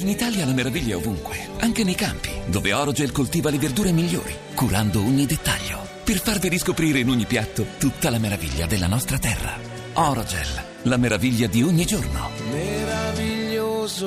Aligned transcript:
In 0.00 0.06
Italia 0.06 0.46
la 0.46 0.52
meraviglia 0.52 0.92
è 0.92 0.96
ovunque, 0.96 1.36
anche 1.58 1.82
nei 1.82 1.96
campi, 1.96 2.30
dove 2.46 2.72
Orogel 2.72 3.10
coltiva 3.10 3.50
le 3.50 3.58
verdure 3.58 3.90
migliori, 3.90 4.32
curando 4.54 5.00
ogni 5.00 5.26
dettaglio, 5.26 5.80
per 6.04 6.20
farvi 6.20 6.48
riscoprire 6.48 7.00
in 7.00 7.08
ogni 7.08 7.24
piatto 7.24 7.66
tutta 7.78 8.08
la 8.08 8.18
meraviglia 8.18 8.66
della 8.66 8.86
nostra 8.86 9.18
terra. 9.18 9.58
Orogel, 9.94 10.46
la 10.82 10.96
meraviglia 10.98 11.48
di 11.48 11.64
ogni 11.64 11.84
giorno. 11.84 12.30
meraviglioso. 12.52 14.06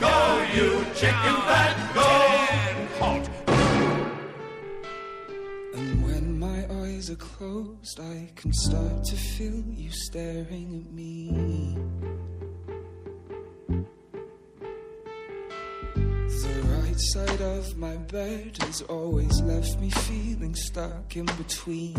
Go, 0.00 0.08
you 0.52 0.84
chicken 0.94 1.36
fat, 1.46 1.92
go! 1.92 2.00
And 5.74 6.02
when 6.02 6.38
my 6.40 6.66
eyes 6.82 7.08
are 7.08 7.16
closed, 7.36 8.00
I 8.00 8.32
can 8.34 8.52
start 8.52 9.04
to 9.04 9.14
feel 9.14 9.62
you 9.76 9.92
staring 9.92 10.82
at 10.84 10.92
me. 10.92 11.78
Side 17.00 17.40
of 17.40 17.76
my 17.78 17.96
bed 17.96 18.58
has 18.60 18.82
always 18.82 19.40
left 19.40 19.80
me 19.80 19.90
feeling 19.90 20.54
stuck 20.54 21.16
in 21.16 21.24
between. 21.24 21.96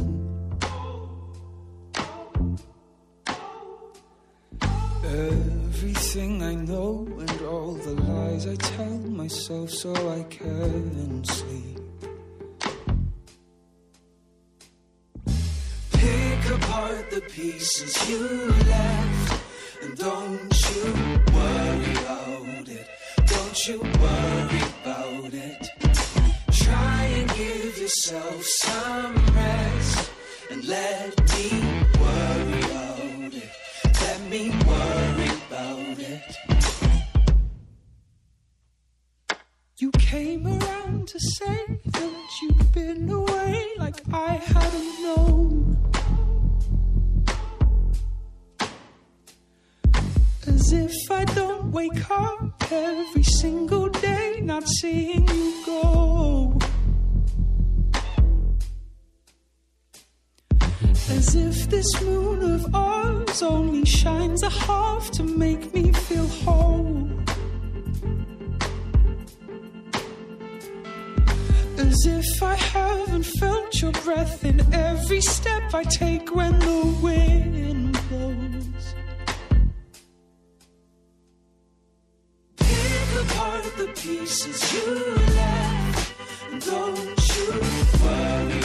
Everything 5.04 6.44
I 6.44 6.54
know 6.54 7.08
and 7.20 7.42
all 7.42 7.74
the 7.74 7.96
lies 8.10 8.48
I 8.48 8.56
tell 8.56 9.00
myself 9.22 9.72
so 9.72 9.92
I 9.92 10.24
can 10.24 11.24
sleep. 11.26 11.80
Pick 15.94 16.46
apart 16.58 17.10
the 17.10 17.22
pieces 17.22 18.10
you 18.10 18.28
left 18.70 19.42
and 19.82 19.98
don't 19.98 20.54
you 20.70 20.84
worry 21.34 21.92
about 21.92 22.70
it. 22.70 23.01
Don't 23.52 23.68
you 23.68 23.82
worry 23.82 24.62
about 24.82 25.34
it. 25.34 25.68
Try 26.54 27.04
and 27.04 27.30
give 27.36 27.78
yourself 27.78 28.46
some 28.46 29.14
rest 29.36 30.12
and 30.50 30.64
let 30.64 31.20
me 31.34 31.50
worry 32.00 32.62
about 32.64 33.34
it. 33.34 33.50
Let 33.84 34.22
me 34.30 34.52
worry 34.66 35.32
about 35.48 36.00
it. 36.00 36.38
You 39.80 39.92
came 40.00 40.48
around 40.48 41.10
to 41.10 41.20
say 41.20 41.82
that 41.88 42.28
you'd 42.42 42.72
been 42.72 43.10
away 43.10 43.66
like 43.78 44.02
I 44.14 44.36
hadn't 44.36 45.04
known. 45.04 45.78
As 50.48 50.72
if 50.72 51.12
I 51.12 51.26
don't 51.26 51.70
wake 51.74 52.10
up 52.10 52.51
every 52.72 53.24
single 53.24 53.90
day 53.90 54.40
not 54.42 54.68
seeing 54.68 55.28
you 55.28 55.66
go. 55.66 56.58
As 61.10 61.36
if 61.36 61.70
this 61.70 62.02
moon 62.02 62.42
of 62.56 62.74
ours 62.74 63.42
only 63.42 63.86
shines 63.86 64.44
a 64.44 64.50
half 64.50 65.12
to 65.12 65.24
make 65.24 65.74
me 65.74 65.92
feel 65.92 66.28
whole. 66.28 67.10
As 71.78 72.06
if 72.06 72.44
I 72.44 72.56
haven't 72.56 73.26
felt 73.40 73.82
your 73.82 73.92
breath 74.04 74.46
in 74.46 74.62
every 74.74 75.22
step 75.22 75.74
I 75.74 75.84
take 75.84 76.34
when 76.34 76.58
the 76.60 76.98
wind 77.02 78.00
blows. 78.10 78.61
The 83.82 83.88
pieces 83.94 84.74
you 84.74 85.16
left. 85.36 86.14
Don't 86.66 87.36
you 87.36 87.50
worry 88.04 88.61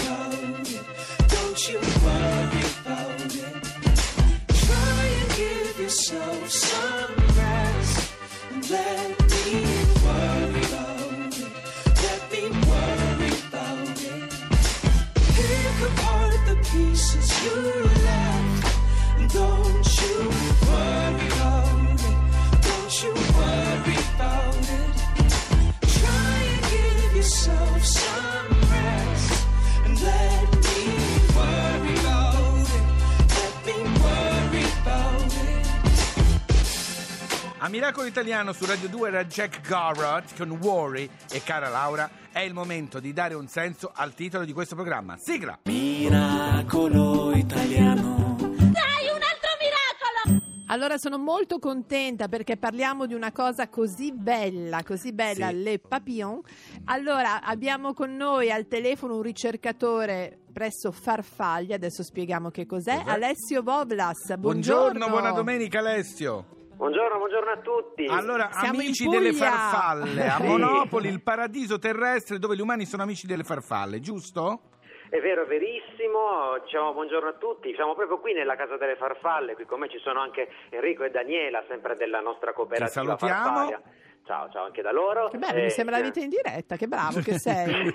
A 37.66 37.68
Miracolo 37.68 38.06
Italiano 38.06 38.52
su 38.52 38.64
Radio 38.64 38.88
2 38.88 39.08
era 39.08 39.24
Jack 39.24 39.60
Garrett 39.60 40.36
con 40.36 40.52
Worry 40.62 41.10
e 41.32 41.42
cara 41.42 41.68
Laura, 41.68 42.08
è 42.30 42.38
il 42.38 42.54
momento 42.54 43.00
di 43.00 43.12
dare 43.12 43.34
un 43.34 43.48
senso 43.48 43.90
al 43.92 44.14
titolo 44.14 44.44
di 44.44 44.52
questo 44.52 44.76
programma. 44.76 45.16
Sigla! 45.16 45.58
Miracolo 45.64 47.34
italiano. 47.34 48.36
Dai, 48.38 49.08
un 49.10 49.20
altro 49.20 49.50
miracolo! 49.58 50.42
Allora 50.68 50.96
sono 50.96 51.18
molto 51.18 51.58
contenta 51.58 52.28
perché 52.28 52.56
parliamo 52.56 53.04
di 53.04 53.14
una 53.14 53.32
cosa 53.32 53.68
così 53.68 54.12
bella, 54.12 54.84
così 54.84 55.12
bella, 55.12 55.48
Sì. 55.48 55.62
le 55.64 55.80
papillon. 55.80 56.40
Allora 56.84 57.42
abbiamo 57.42 57.94
con 57.94 58.14
noi 58.14 58.48
al 58.48 58.68
telefono 58.68 59.16
un 59.16 59.22
ricercatore 59.22 60.38
presso 60.52 60.92
Farfaglia, 60.92 61.74
adesso 61.74 62.04
spieghiamo 62.04 62.50
che 62.50 62.64
cos'è, 62.64 62.98
Cos'è? 62.98 63.10
Alessio 63.10 63.64
Boblas. 63.64 64.36
Buongiorno, 64.36 64.38
Buongiorno, 64.38 65.08
buona 65.08 65.32
domenica 65.32 65.80
Alessio. 65.80 66.54
Buongiorno, 66.76 67.16
buongiorno 67.16 67.50
a 67.50 67.56
tutti. 67.56 68.04
Allora, 68.04 68.50
Siamo 68.52 68.80
amici 68.80 69.08
delle 69.08 69.32
farfalle, 69.32 70.28
a. 70.28 70.38
Monopoli, 70.40 71.08
il 71.08 71.22
paradiso 71.22 71.78
terrestre 71.78 72.38
dove 72.38 72.54
gli 72.54 72.60
umani 72.60 72.84
sono 72.84 73.02
amici 73.02 73.26
delle 73.26 73.44
farfalle, 73.44 74.00
giusto? 74.00 74.60
È 75.08 75.18
vero, 75.18 75.44
è 75.44 75.46
verissimo. 75.46 76.58
Diciamo 76.62 76.92
buongiorno 76.92 77.30
a 77.30 77.34
tutti. 77.34 77.72
Siamo 77.74 77.94
proprio 77.94 78.18
qui 78.20 78.34
nella 78.34 78.56
Casa 78.56 78.76
delle 78.76 78.96
Farfalle. 78.96 79.54
Qui 79.54 79.64
con 79.64 79.80
me 79.80 79.88
ci 79.88 79.98
sono 80.00 80.20
anche 80.20 80.48
Enrico 80.68 81.04
e 81.04 81.10
Daniela, 81.10 81.64
sempre 81.66 81.96
della 81.96 82.20
nostra 82.20 82.52
cooperativa 82.52 82.88
salutiamo. 82.90 83.42
Farfalia. 83.42 83.80
Ciao, 84.26 84.50
ciao 84.50 84.64
anche 84.64 84.82
da 84.82 84.90
loro. 84.90 85.28
Che 85.28 85.38
bello, 85.38 85.60
mi 85.60 85.66
Eh, 85.66 85.70
sembra 85.70 85.98
la 85.98 86.02
vita 86.02 86.18
in 86.18 86.28
diretta, 86.28 86.74
che 86.76 86.88
bravo 86.88 87.20
che 87.20 87.38
sei. 87.38 87.92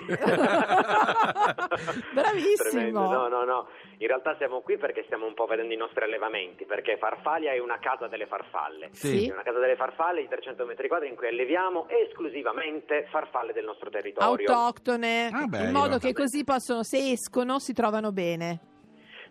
Bravissimo. 2.14 2.70
Tremendo. 2.70 3.00
No, 3.00 3.28
no, 3.28 3.44
no. 3.44 3.68
In 3.98 4.06
realtà 4.06 4.34
siamo 4.38 4.60
qui 4.62 4.78
perché 4.78 5.02
stiamo 5.04 5.26
un 5.26 5.34
po' 5.34 5.44
vedendo 5.44 5.74
i 5.74 5.76
nostri 5.76 6.04
allevamenti, 6.04 6.64
perché 6.64 6.96
Farfalia 6.96 7.52
è 7.52 7.58
una 7.58 7.78
casa 7.78 8.06
delle 8.08 8.26
farfalle. 8.26 8.88
Sì. 8.92 9.28
È 9.28 9.32
una 9.32 9.42
casa 9.42 9.58
delle 9.58 9.76
farfalle 9.76 10.22
di 10.22 10.28
300 10.28 10.64
metri 10.64 10.88
quadri 10.88 11.08
in 11.08 11.16
cui 11.16 11.26
alleviamo 11.28 11.86
esclusivamente 11.88 13.06
farfalle 13.10 13.52
del 13.52 13.64
nostro 13.66 13.90
territorio. 13.90 14.28
Autoctone, 14.50 15.28
Ah, 15.32 15.46
in 15.64 15.70
modo 15.70 15.98
che 15.98 16.14
così 16.14 16.44
possono, 16.44 16.82
se 16.82 17.10
escono, 17.12 17.58
si 17.58 17.74
trovano 17.74 18.10
bene. 18.10 18.70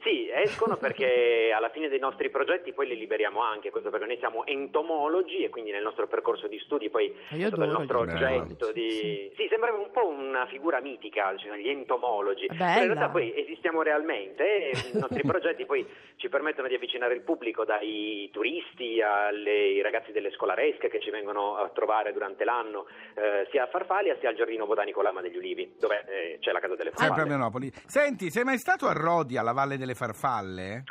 Sì, 0.04 0.30
escono 0.34 0.78
perché 0.78 1.52
alla 1.56 1.70
fine 1.82 1.90
dei 1.90 2.00
nostri 2.00 2.30
progetti 2.30 2.74
poi 2.74 2.88
li 2.88 2.98
liberiamo 2.98 3.42
anche, 3.42 3.72
questo 3.72 3.90
perché 3.90 4.06
noi 4.06 4.18
siamo 4.20 4.46
entomologi 4.46 5.44
e 5.44 5.50
quindi 5.50 5.72
nel 5.72 5.82
nostro 5.82 6.08
percorso 6.08 6.48
di 6.48 6.60
studi 6.60 6.90
poi 6.90 7.14
Ah, 7.30 7.36
è 7.36 7.48
stato 7.48 7.64
il 7.64 7.72
nostro 7.72 8.00
oggetto 8.00 8.72
di... 8.72 9.32
Sì, 9.36 9.48
sembra 9.50 9.74
un 9.74 9.90
po' 9.92 10.08
una 10.08 10.46
figura 10.48 10.80
mitica, 10.82 11.36
cioè, 11.38 11.58
gli 11.58 11.70
entomologi, 11.70 12.46
Bella. 12.48 12.66
però 12.66 12.82
in 12.82 12.94
realtà 12.94 13.10
poi 13.10 13.34
esistiamo 13.36 13.82
realmente 13.82 14.70
e 14.70 14.72
i 14.94 15.00
nostri 15.00 15.24
progetti 15.26 15.66
poi 15.66 15.86
ci 16.18 16.30
permettono 16.30 16.68
di 16.68 16.76
avvicinare 16.76 17.14
il 17.14 17.22
pubblico 17.22 17.66
dai 17.66 18.30
turisti 18.32 19.02
ai 19.02 19.82
ragazzi 19.82 20.12
delle 20.12 20.32
scolaresche 20.32 20.90
che 20.90 21.00
ci 21.00 21.10
vengono 21.10 21.56
a 21.56 21.70
trovare 21.70 22.14
durante 22.14 22.44
l'anno 22.44 22.86
eh, 23.16 23.48
sia 23.50 23.64
a 23.64 23.68
Farfalia 23.68 24.16
sia 24.20 24.30
al 24.30 24.36
Giardino 24.36 24.66
Botanico 24.66 25.02
Lama 25.02 25.22
degli 25.22 25.38
Ulivi, 25.38 25.74
dove 25.80 26.04
eh, 26.08 26.38
c'è 26.40 26.52
la 26.52 26.60
casa 26.60 26.76
delle 26.76 26.92
farfalle. 26.92 27.16
Sempre 27.16 27.34
a 27.34 27.38
Monopoli. 27.38 27.72
Senti, 27.86 28.30
sei 28.30 28.44
mai 28.44 28.58
stato 28.58 28.88
a 28.88 28.94
Rodi, 28.94 29.38
alla 29.38 29.54
Valle 29.54 29.78
delle 29.78 29.96
Farfalle? 29.96 30.84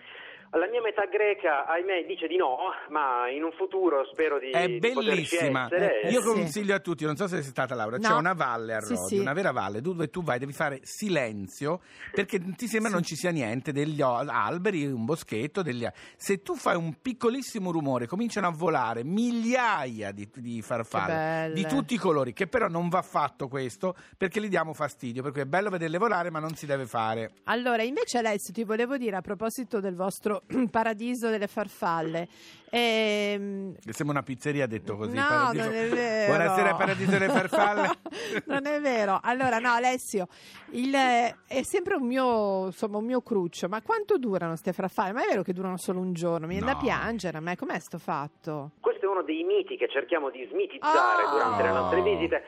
La 0.52 0.66
mia 0.68 0.80
metà 0.82 1.04
greca, 1.06 1.64
ahimè, 1.64 2.06
dice 2.06 2.26
di 2.26 2.36
no, 2.36 2.56
ma 2.88 3.28
in 3.30 3.44
un 3.44 3.52
futuro 3.52 4.04
spero 4.10 4.40
di, 4.40 4.50
È 4.50 4.68
bellissima. 4.68 5.68
Eh, 5.68 6.08
Io 6.10 6.20
sì. 6.20 6.26
consiglio 6.26 6.74
a 6.74 6.80
tutti, 6.80 7.04
non 7.04 7.14
so 7.14 7.28
se 7.28 7.40
sei 7.40 7.50
stata 7.52 7.76
Laura, 7.76 7.98
c'è 7.98 8.08
No. 8.08 8.18
una 8.18 8.32
valle 8.32 8.74
a 8.74 8.80
Sì, 8.80 8.94
Rodi, 8.94 9.06
sì. 9.06 9.18
una 9.20 9.32
vera 9.32 9.52
valle, 9.52 9.80
dove 9.80 10.08
tu 10.10 10.24
vai, 10.24 10.40
devi 10.40 10.52
fare 10.52 10.80
silenzio 10.82 11.80
perché 12.12 12.40
ti 12.56 12.66
sembra 12.66 12.90
non 12.90 13.04
ci 13.04 13.14
sia 13.14 13.30
niente, 13.30 13.70
degli 13.70 14.02
alberi, 14.02 14.86
un 14.86 15.04
boschetto, 15.04 15.62
degli 15.62 15.86
se 16.16 16.42
tu 16.42 16.56
fai 16.56 16.74
un 16.74 16.96
piccolissimo 17.00 17.70
rumore 17.70 18.08
cominciano 18.08 18.48
a 18.48 18.50
volare 18.50 19.04
migliaia 19.04 20.10
di, 20.10 20.28
di 20.34 20.62
farfalle 20.62 21.52
di 21.54 21.64
tutti 21.64 21.94
i 21.94 21.98
colori, 21.98 22.32
che 22.32 22.48
però 22.48 22.66
non 22.66 22.88
va 22.88 23.02
fatto 23.02 23.46
questo 23.46 23.94
perché 24.16 24.40
gli 24.40 24.48
diamo 24.48 24.72
fastidio, 24.74 25.22
perché 25.22 25.42
è 25.42 25.46
bello 25.46 25.70
vederle 25.70 25.98
volare 25.98 26.30
ma 26.30 26.40
non 26.40 26.56
si 26.56 26.66
deve 26.66 26.86
fare. 26.86 27.30
Allora, 27.44 27.84
invece 27.84 28.18
Alessio 28.18 28.52
ti 28.52 28.64
volevo 28.64 28.96
dire 28.96 29.14
a 29.14 29.20
proposito 29.20 29.78
del 29.78 29.94
vostro 29.94 30.38
paradiso 30.70 31.28
delle 31.30 31.46
farfalle. 31.46 32.28
Ehm, 32.72 33.74
Sembra 33.90 34.16
una 34.18 34.22
pizzeria 34.22 34.66
detto 34.66 34.96
così. 34.96 35.14
No, 35.16 35.24
paradiso. 35.26 35.64
non 35.64 35.74
è 35.74 35.88
vero. 35.88 36.34
Buonasera, 36.34 36.74
paradiso 36.76 37.10
delle 37.10 37.28
farfalle. 37.28 37.88
non 38.46 38.66
è 38.66 38.80
vero. 38.80 39.18
Allora, 39.22 39.58
no, 39.58 39.70
Alessio, 39.72 40.26
il- 40.70 40.94
è 40.94 41.62
sempre 41.62 41.96
un 41.96 42.06
mio, 42.06 42.66
insomma, 42.66 42.98
un 42.98 43.04
mio 43.04 43.20
cruccio. 43.22 43.68
Ma 43.68 43.82
quanto 43.82 44.18
durano 44.18 44.50
queste 44.52 44.72
farfalle? 44.72 45.12
Ma 45.12 45.24
è 45.24 45.26
vero 45.28 45.42
che 45.42 45.52
durano 45.52 45.76
solo 45.78 46.00
un 46.00 46.12
giorno? 46.12 46.46
Mi 46.46 46.54
viene 46.54 46.66
da 46.66 46.72
No. 46.74 46.78
piangere 46.80 47.38
a 47.38 47.40
me. 47.40 47.56
Com'è 47.56 47.78
sto 47.80 47.98
fatto? 47.98 48.72
Questo 48.80 49.06
è 49.06 49.08
uno 49.08 49.22
dei 49.22 49.42
miti 49.42 49.76
che 49.76 49.88
cerchiamo 49.90 50.30
di 50.30 50.46
smitizzare 50.50 51.24
Ah! 51.24 51.30
durante 51.30 51.62
le 51.62 51.70
nostre 51.72 51.98
No. 51.98 52.04
visite. 52.04 52.42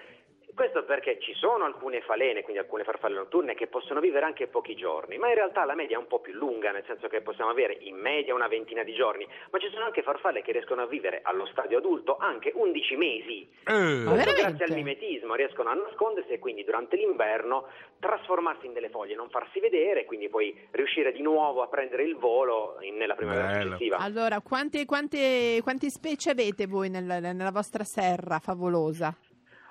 Questo 0.54 0.84
perché 0.84 1.18
ci 1.20 1.32
sono 1.34 1.64
alcune 1.64 2.02
falene, 2.02 2.42
quindi 2.42 2.60
alcune 2.60 2.84
farfalle 2.84 3.16
notturne, 3.16 3.54
che 3.54 3.68
possono 3.68 4.00
vivere 4.00 4.26
anche 4.26 4.48
pochi 4.48 4.74
giorni, 4.74 5.16
ma 5.16 5.28
in 5.28 5.34
realtà 5.34 5.64
la 5.64 5.74
media 5.74 5.96
è 5.96 5.98
un 5.98 6.06
po' 6.06 6.20
più 6.20 6.34
lunga, 6.34 6.70
nel 6.70 6.84
senso 6.86 7.08
che 7.08 7.22
possiamo 7.22 7.50
avere 7.50 7.76
in 7.80 7.96
media 7.96 8.34
una 8.34 8.48
ventina 8.48 8.82
di 8.82 8.92
giorni, 8.92 9.26
ma 9.50 9.58
ci 9.58 9.68
sono 9.72 9.84
anche 9.84 10.02
farfalle 10.02 10.42
che 10.42 10.52
riescono 10.52 10.82
a 10.82 10.86
vivere 10.86 11.20
allo 11.22 11.46
stadio 11.46 11.78
adulto 11.78 12.16
anche 12.18 12.52
11 12.54 12.96
mesi. 12.96 13.48
Eh. 13.64 14.04
Grazie 14.04 14.64
al 14.66 14.72
mimetismo 14.72 15.34
riescono 15.34 15.70
a 15.70 15.74
nascondersi 15.74 16.32
e 16.32 16.38
quindi 16.38 16.64
durante 16.64 16.96
l'inverno 16.96 17.68
trasformarsi 17.98 18.66
in 18.66 18.72
delle 18.74 18.90
foglie, 18.90 19.14
non 19.14 19.30
farsi 19.30 19.58
vedere, 19.58 20.04
quindi 20.04 20.28
poi 20.28 20.54
riuscire 20.72 21.12
di 21.12 21.22
nuovo 21.22 21.62
a 21.62 21.68
prendere 21.68 22.02
il 22.04 22.16
volo 22.16 22.76
in- 22.80 22.96
nella 22.96 23.14
primavera 23.14 23.46
Bello. 23.48 23.62
successiva. 23.72 23.96
Allora, 23.98 24.40
quante, 24.40 24.84
quante, 24.84 25.60
quante 25.62 25.88
specie 25.88 26.30
avete 26.30 26.66
voi 26.66 26.90
nel- 26.90 27.04
nella 27.22 27.50
vostra 27.52 27.84
serra 27.84 28.38
favolosa? 28.38 29.16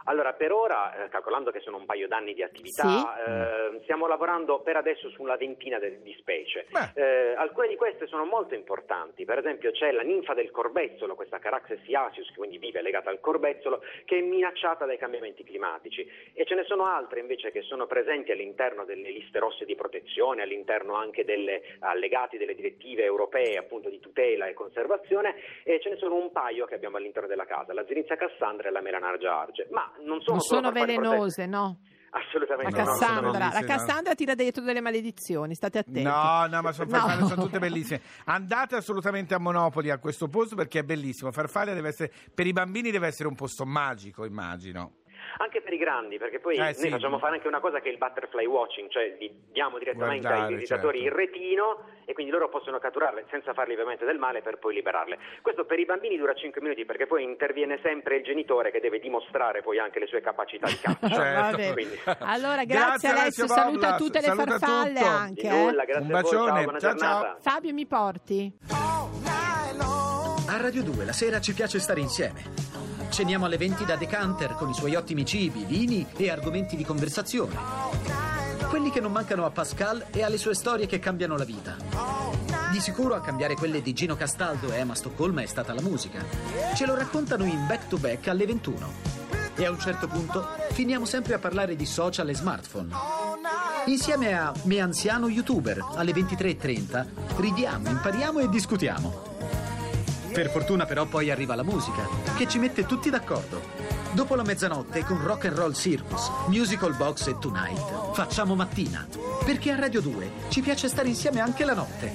Allora, 0.06 0.34
per 0.34 0.52
ora, 0.52 1.06
eh, 1.06 1.10
calcolando 1.10 1.52
che 1.52 1.60
sono 1.60 1.78
un 1.78 1.86
paio 1.86 2.08
d'anni 2.08 2.34
di 2.34 2.44
attività, 2.44 3.24
eh, 3.24 3.80
stiamo 3.84 4.08
lavorando 4.08 4.62
per 4.62 4.78
adesso 4.78 5.10
su 5.10 5.22
una 5.22 5.36
ventina 5.36 5.80
de- 5.80 6.02
di 6.02 6.14
specie. 6.18 6.66
Eh, 6.96 7.34
alcune 7.36 7.68
di 7.68 7.76
queste 7.76 8.08
sono 8.08 8.26
molto 8.26 8.56
importanti, 8.56 9.26
per 9.26 9.38
esempio 9.38 9.72
c'è 9.72 9.92
la 9.92 10.02
ninfa 10.02 10.34
del 10.34 10.52
corbezzolo, 10.52 11.16
questa 11.16 11.40
Caraxes 11.40 11.86
iasius, 11.86 12.28
che 12.30 12.36
quindi 12.36 12.58
vive 12.58 12.82
legata 12.82 13.10
al 13.10 13.20
corbezzolo, 13.20 13.84
che 14.06 14.18
è 14.18 14.22
minacciata 14.22 14.86
dai 14.86 14.98
cambiamenti 14.98 15.44
climatici. 15.44 16.10
E 16.34 16.46
ce 16.46 16.56
ne 16.56 16.64
sono 16.64 16.86
altre 16.86 17.20
invece 17.20 17.52
che 17.52 17.62
sono 17.62 17.86
presenti 17.86 18.32
all'interno 18.32 18.86
delle 18.86 19.10
liste 19.10 19.40
rosse 19.40 19.66
di 19.66 19.76
protezione, 19.76 20.42
all'interno 20.42 20.96
anche 20.96 21.24
delle 21.24 21.62
allegati 21.80 22.38
delle 22.38 22.56
direttive 22.56 23.04
europee 23.04 23.58
appunto 23.58 23.90
di 23.90 24.00
tutela 24.00 24.48
e 24.48 24.54
conservazione, 24.54 25.36
e 25.64 25.80
ce 25.80 25.90
ne 25.90 25.98
sono 25.98 26.16
un 26.16 26.32
paio 26.32 26.66
che 26.66 26.76
abbiamo 26.76 26.98
all'interno 26.98 27.28
della 27.28 27.46
casa, 27.46 27.74
la 27.74 27.86
Zirinzia 27.86 28.16
cassandra 28.16 28.70
e 28.70 28.72
la 28.72 28.82
Melanargia 28.82 29.40
arge. 29.40 29.68
Ma 29.70 29.91
non 30.06 30.22
sono, 30.22 30.36
Non 30.38 30.40
sono 30.42 30.72
velenose, 30.72 31.46
no? 31.46 31.80
Assolutamente 32.14 32.76
La 32.76 32.84
No, 32.84 32.90
no, 32.90 32.92
no. 32.92 33.00
Cassandra, 33.00 33.52
la 33.54 33.60
no? 33.62 33.66
Cassandra 33.66 34.16
tira 34.16 34.36
dietro 34.36 34.64
delle 34.64 34.82
maledizioni, 34.82 35.56
state 35.56 35.78
attenti. 35.80 36.02
No, 36.02 36.46
no, 36.48 36.62
ma 36.62 36.72
sono 36.74 36.90
No. 36.92 36.98
farfalle, 36.98 37.26
sono 37.28 37.44
tutte 37.44 37.60
bellissime. 37.60 38.02
Andate 38.26 38.76
assolutamente 38.76 39.34
a 39.34 39.38
Monopoli 39.40 39.90
a 39.90 39.98
questo 39.98 40.28
posto 40.28 40.56
perché 40.56 40.80
è 40.80 40.84
bellissimo. 40.84 41.32
Farfalle 41.32 41.74
deve 41.74 41.88
essere, 41.90 42.12
per 42.34 42.48
i 42.48 42.52
bambini 42.52 42.92
deve 42.92 43.08
essere 43.08 43.30
un 43.30 43.36
posto 43.36 43.66
magico, 43.66 44.26
immagino. 44.26 44.96
Anche 45.38 45.62
per 45.62 45.74
i 45.74 45.78
grandi, 45.78 46.18
perché 46.18 46.40
poi 46.40 46.56
Eh, 46.56 46.60
noi 46.60 46.74
sì. 46.74 46.90
facciamo 46.90 47.18
fare 47.20 47.36
anche 47.36 47.48
una 47.48 47.60
cosa 47.60 47.80
che 47.80 47.90
è 47.90 47.92
il 47.92 47.98
butterfly 47.98 48.46
watching, 48.46 48.90
cioè 48.90 49.18
diamo 49.52 49.78
direttamente 49.78 50.28
Guardare, 50.28 50.54
ai 50.54 50.56
visitatori 50.60 51.00
certo. 51.02 51.14
il 51.14 51.26
retino 51.28 51.80
e 52.06 52.14
quindi 52.14 52.32
loro 52.32 52.50
possono 52.50 52.80
catturarle 52.80 53.26
senza 53.30 53.54
fargli 53.54 53.72
ovviamente 53.74 54.06
del 54.06 54.18
male 54.18 54.42
per 54.42 54.58
poi 54.60 54.74
liberarle. 54.74 55.18
Questo 55.42 55.66
per 55.66 55.80
i 55.80 55.86
bambini 55.86 56.18
dura 56.18 56.34
5 56.34 56.62
minuti 56.62 56.86
perché 56.86 57.08
poi 57.08 57.24
interviene 57.24 57.80
sempre 57.82 58.18
il 58.18 58.24
genitore 58.24 58.72
che 58.72 58.80
deve 58.80 59.00
dimostrare 59.00 59.62
poi 59.62 59.80
anche 59.80 60.00
le 60.00 60.08
sue 60.08 60.22
capacità 60.22 60.68
di 60.68 60.78
caccia. 60.80 61.10
Certo. 61.22 62.18
Allora, 62.20 62.64
grazie, 62.64 62.66
Grazie, 62.66 63.10
Alessio, 63.10 63.44
Alessio 63.44 63.48
saluta 63.48 63.96
tutte 63.96 64.20
le 64.20 64.26
saluta 64.26 64.58
farfalle 64.60 64.94
tutto. 65.00 65.06
anche. 65.10 65.48
Eh. 65.48 65.50
nulla, 65.64 65.84
grazie 65.86 66.04
Un 66.06 66.16
a 66.16 66.22
voi, 66.22 66.22
bacione, 66.22 66.52
ciao, 66.52 66.64
buona 66.64 66.80
ciao, 66.80 66.96
ciao. 66.98 67.20
giornata. 67.22 67.38
Fabio, 67.42 67.74
mi 67.74 67.86
porti? 67.88 69.41
A 70.52 70.58
Radio 70.58 70.84
2 70.84 71.06
la 71.06 71.14
sera 71.14 71.40
ci 71.40 71.54
piace 71.54 71.80
stare 71.80 72.02
insieme. 72.02 72.44
Ceniamo 73.08 73.46
alle 73.46 73.56
20 73.56 73.86
da 73.86 73.96
Decanter 73.96 74.56
con 74.56 74.68
i 74.68 74.74
suoi 74.74 74.96
ottimi 74.96 75.26
cibi, 75.26 75.64
vini 75.64 76.06
e 76.18 76.30
argomenti 76.30 76.76
di 76.76 76.84
conversazione. 76.84 77.56
Quelli 78.68 78.92
che 78.92 79.00
non 79.00 79.14
mancano 79.14 79.46
a 79.46 79.50
Pascal 79.50 80.08
e 80.12 80.24
alle 80.24 80.38
sue 80.38 80.54
storie 80.54 80.88
che 80.88 81.00
cambiano 81.00 81.38
la 81.38 81.46
vita. 81.46 81.78
Di 82.70 82.82
sicuro 82.82 83.16
a 83.16 83.22
cambiare 83.22 83.56
quelle 83.56 83.82
di 83.82 83.94
Gino 83.94 84.18
Castaldo 84.18 84.74
e 84.74 84.76
Emma 84.76 84.94
Stoccolma 84.94 85.42
è 85.42 85.46
stata 85.46 85.74
la 85.74 85.82
musica. 85.82 86.22
Ce 86.76 86.86
lo 86.86 86.96
raccontano 86.96 87.46
in 87.46 87.66
back 87.66 87.88
to 87.88 87.96
back 87.96 88.28
alle 88.28 88.46
21. 88.46 88.94
E 89.56 89.66
a 89.66 89.72
un 89.72 89.80
certo 89.80 90.10
punto 90.10 90.46
finiamo 90.74 91.06
sempre 91.06 91.34
a 91.34 91.40
parlare 91.40 91.78
di 91.78 91.86
social 91.86 92.28
e 92.28 92.36
smartphone. 92.36 92.94
Insieme 93.86 94.38
a 94.38 94.52
Me 94.64 94.82
Anziano 94.82 95.30
Youtuber 95.30 95.82
alle 95.96 96.12
23.30 96.12 97.06
ridiamo, 97.38 97.88
impariamo 97.88 98.40
e 98.40 98.50
discutiamo. 98.50 99.31
Per 100.32 100.50
fortuna 100.50 100.86
però 100.86 101.06
poi 101.06 101.30
arriva 101.30 101.56
la 101.56 101.64
musica, 101.64 102.08
che 102.38 102.48
ci 102.48 102.58
mette 102.58 102.86
tutti 102.86 103.10
d'accordo. 103.10 103.62
Dopo 104.14 104.36
la 104.36 104.44
mezzanotte 104.44 105.04
con 105.04 105.22
Rock 105.22 105.46
and 105.46 105.58
Roll 105.58 105.74
Circus, 105.74 106.30
Musical 106.48 106.96
Box 106.96 107.28
e 107.28 107.38
Tonight, 107.38 108.14
facciamo 108.14 108.56
mattina. 108.56 109.06
Perché 109.44 109.72
a 109.72 109.76
Radio 109.76 110.00
2 110.00 110.32
ci 110.48 110.62
piace 110.62 110.88
stare 110.88 111.10
insieme 111.10 111.42
anche 111.42 111.66
la 111.66 111.74
notte. 111.74 112.14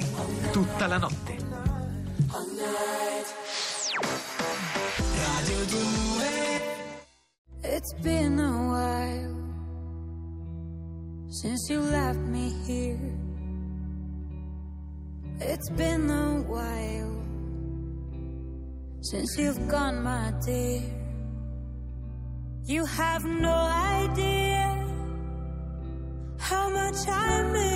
Tutta 0.50 0.86
la 0.86 0.96
notte. 0.96 1.36
It's 7.62 7.92
been 8.00 8.38
a 8.38 8.70
while 8.70 9.34
since 11.28 11.70
you 11.70 11.82
left 11.82 12.18
me 12.18 12.50
here. 12.66 12.98
It's 15.38 15.68
been 15.70 16.08
a 16.08 16.40
while 16.48 17.25
since 19.10 19.38
you've 19.38 19.68
gone, 19.68 20.02
my 20.02 20.32
dear. 20.44 20.82
You 22.64 22.84
have 22.84 23.24
no 23.24 23.56
idea 24.02 24.84
how 26.38 26.68
much 26.70 27.06
I 27.08 27.42
miss. 27.52 27.75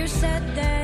You 0.00 0.08
said 0.08 0.56
that. 0.56 0.79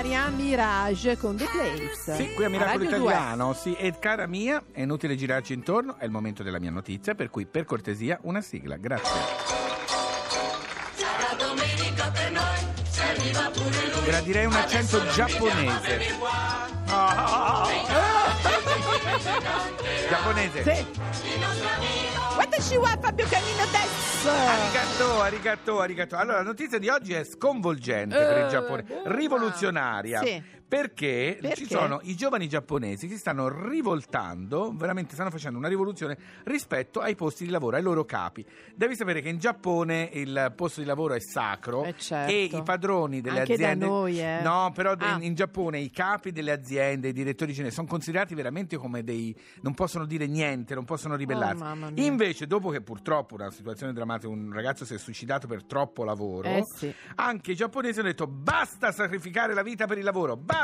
Marianne 0.00 0.42
Mirage 0.42 1.18
con 1.18 1.36
The 1.36 1.44
Place. 1.44 2.14
Sì, 2.14 2.32
qui 2.32 2.44
a 2.44 2.48
Miracolo 2.48 2.84
Radio 2.84 2.96
2. 3.00 3.10
Italiano, 3.10 3.52
sì, 3.52 3.74
e 3.74 3.98
cara 3.98 4.26
mia, 4.26 4.62
è 4.72 4.80
inutile 4.80 5.14
girarci 5.14 5.52
intorno, 5.52 5.96
è 5.98 6.06
il 6.06 6.10
momento 6.10 6.42
della 6.42 6.58
mia 6.58 6.70
notizia, 6.70 7.14
per 7.14 7.28
cui 7.28 7.44
per 7.44 7.66
cortesia 7.66 8.18
una 8.22 8.40
sigla, 8.40 8.78
grazie. 8.78 9.20
Gradirei 14.06 14.46
un 14.46 14.54
accento 14.54 15.06
giapponese. 15.08 16.14
Ah. 16.86 17.68
Giapponese. 20.08 20.74
Sì. 20.74 22.19
Watashi 22.40 22.78
wa 22.78 22.96
Fabio 22.98 23.26
Canino 23.28 23.62
adesso. 23.62 24.30
Arigato, 24.30 25.20
arigato, 25.20 25.80
arigato. 25.80 26.16
Allora, 26.16 26.38
la 26.38 26.42
notizia 26.42 26.78
di 26.78 26.88
oggi 26.88 27.12
è 27.12 27.22
sconvolgente 27.22 28.16
per 28.16 28.38
il 28.38 28.44
Eh, 28.44 28.48
Giappone, 28.48 28.84
rivoluzionaria. 29.04 30.22
Sì. 30.24 30.42
Perché, 30.70 31.36
Perché? 31.40 31.56
ci 31.56 31.66
sono 31.66 31.98
i 32.04 32.14
giovani 32.14 32.48
giapponesi 32.48 33.08
che 33.08 33.14
si 33.14 33.18
stanno 33.18 33.48
rivoltando, 33.68 34.72
veramente 34.72 35.14
stanno 35.14 35.30
facendo 35.30 35.58
una 35.58 35.66
rivoluzione 35.66 36.16
rispetto 36.44 37.00
ai 37.00 37.16
posti 37.16 37.42
di 37.44 37.50
lavoro, 37.50 37.74
ai 37.74 37.82
loro 37.82 38.04
capi. 38.04 38.46
Devi 38.76 38.94
sapere 38.94 39.20
che 39.20 39.30
in 39.30 39.38
Giappone 39.38 40.08
il 40.12 40.52
posto 40.54 40.78
di 40.80 40.86
lavoro 40.86 41.14
è 41.14 41.18
sacro 41.20 41.82
Eh, 41.82 41.96
certo. 41.98 42.32
e 42.32 42.44
i 42.44 42.62
padroni 42.62 43.20
delle 43.20 43.40
Anche 43.40 43.56
da 43.56 43.64
aziende 43.64 43.84
noi, 43.86 44.20
eh. 44.20 44.42
No, 44.42 44.70
però 44.72 44.92
Ah. 44.96 45.16
in, 45.16 45.24
in 45.24 45.34
Giappone 45.34 45.80
i 45.80 45.90
capi 45.90 46.30
delle 46.30 46.52
aziende, 46.52 47.08
i 47.08 47.12
direttori 47.12 47.50
generali 47.50 47.74
sono 47.74 47.88
considerati 47.88 48.36
veramente 48.36 48.76
come 48.76 49.02
dei 49.02 49.36
non 49.62 49.74
possono 49.74 50.06
dire 50.06 50.28
niente, 50.28 50.76
non 50.76 50.84
possono 50.84 51.16
ribellarsi. 51.16 51.64
Oh. 51.64 51.90
Invece, 51.94 52.46
dopo 52.46 52.68
che 52.70 52.80
purtroppo 52.80 53.34
una 53.34 53.50
situazione 53.50 53.92
drammatica, 53.92 54.28
un 54.30 54.52
ragazzo 54.52 54.84
si 54.84 54.94
è 54.94 54.98
suicidato 54.98 55.48
per 55.48 55.64
troppo 55.64 56.04
lavoro, 56.04 56.46
Eh, 56.46 56.64
sì. 56.76 56.94
anche 57.16 57.50
i 57.50 57.56
giapponesi 57.56 57.98
hanno 57.98 58.08
detto 58.10 58.28
basta 58.28 58.92
sacrificare 58.92 59.52
la 59.52 59.62
vita 59.64 59.86
per 59.86 59.98
il 59.98 60.04
lavoro, 60.04 60.36
basta! 60.36 60.58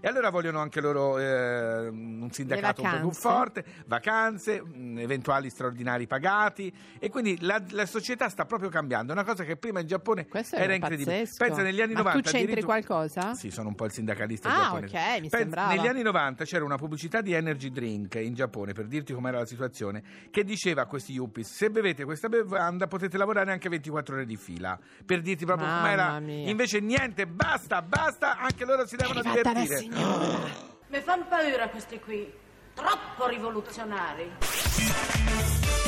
E 0.00 0.08
allora 0.08 0.30
vogliono 0.30 0.58
anche 0.60 0.80
loro 0.80 1.18
eh, 1.18 1.88
un 1.88 2.28
sindacato 2.30 2.82
un 2.82 2.90
po' 2.90 2.98
più 2.98 3.10
forte, 3.12 3.64
vacanze, 3.86 4.62
mh, 4.62 4.98
eventuali 4.98 5.48
straordinari 5.50 6.06
pagati 6.06 6.72
e 6.98 7.08
quindi 7.08 7.38
la, 7.40 7.62
la 7.70 7.86
società 7.86 8.28
sta 8.28 8.44
proprio 8.44 8.68
cambiando, 8.68 9.12
una 9.12 9.24
cosa 9.24 9.44
che 9.44 9.56
prima 9.56 9.80
in 9.80 9.86
Giappone 9.86 10.26
Questo 10.28 10.56
era 10.56 10.74
incredibile. 10.74 11.20
pazzesco. 11.20 11.44
Pensa 11.44 11.62
negli 11.62 11.80
anni 11.80 11.92
Ma 11.94 12.00
90 12.00 12.18
tu 12.18 12.24
c'entri 12.30 12.52
addirittura- 12.52 12.82
qualcosa? 12.84 13.34
Sì, 13.34 13.50
sono 13.50 13.68
un 13.68 13.74
po' 13.74 13.84
il 13.86 13.92
sindacalista 13.92 14.48
Ah, 14.48 14.60
giapponese. 14.62 14.96
ok, 14.96 15.02
mi 15.14 15.20
Pensa- 15.20 15.36
sembrava. 15.38 15.72
Negli 15.74 15.86
anni 15.86 16.02
90 16.02 16.44
c'era 16.44 16.64
una 16.64 16.76
pubblicità 16.76 17.20
di 17.20 17.32
energy 17.32 17.70
drink 17.70 18.14
in 18.16 18.34
Giappone, 18.34 18.72
per 18.72 18.86
dirti 18.86 19.12
com'era 19.12 19.38
la 19.38 19.46
situazione, 19.46 20.02
che 20.30 20.44
diceva 20.44 20.82
a 20.82 20.86
questi 20.86 21.12
yuppies, 21.12 21.50
se 21.52 21.70
bevete 21.70 22.04
questa 22.04 22.28
bevanda 22.28 22.86
potete 22.86 23.16
lavorare 23.16 23.52
anche 23.52 23.68
24 23.68 24.14
ore 24.16 24.26
di 24.26 24.36
fila, 24.36 24.78
per 25.04 25.20
dirti 25.20 25.44
proprio 25.44 25.66
Mamma 25.66 25.80
com'era. 25.82 26.20
mia. 26.20 26.50
Invece 26.50 26.80
niente, 26.80 27.26
basta, 27.26 27.82
basta, 27.82 28.38
anche 28.38 28.64
loro 28.64 28.86
si 28.86 28.96
devono 28.96 29.21
arrivata 29.30 29.52
la 29.52 29.76
signora. 29.76 30.70
Mi 30.88 31.00
fanno 31.00 31.24
paura 31.28 31.68
questi 31.68 31.98
qui, 32.00 32.32
troppo 32.74 33.26
rivoluzionari. 33.26 34.30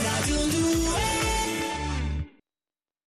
Radio 0.02 0.36
2 0.36 1.23